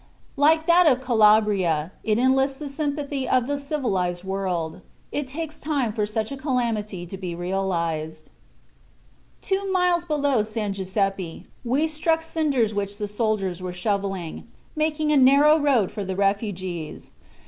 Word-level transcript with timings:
Like 0.35 0.65
that 0.65 0.87
of 0.87 0.99
Calabria, 1.03 1.91
it 2.03 2.17
enlists 2.17 2.57
the 2.57 2.67
sympathy 2.69 3.29
of 3.29 3.45
the 3.45 3.59
civilized 3.59 4.23
world. 4.23 4.81
It 5.11 5.27
takes 5.27 5.59
time 5.59 5.93
for 5.93 6.07
such 6.07 6.31
a 6.31 6.37
calamity 6.37 7.05
to 7.05 7.17
be 7.19 7.35
realized. 7.35 8.31
"Two 9.43 9.71
miles 9.71 10.05
below 10.05 10.41
San 10.41 10.73
Giuseppe 10.73 11.45
we 11.63 11.87
struck 11.87 12.23
cinders 12.23 12.73
which 12.73 12.97
the 12.97 13.07
soldiers 13.07 13.61
were 13.61 13.71
shoveling, 13.73 14.47
making 14.75 15.11
a 15.11 15.17
narrow 15.17 15.59
road 15.59 15.91
for 15.91 16.03
the 16.03 16.15
refugees. 16.15 17.11